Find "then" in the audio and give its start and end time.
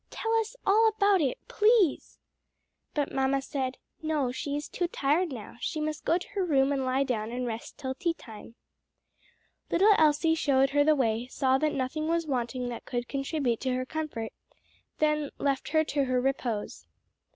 14.97-15.29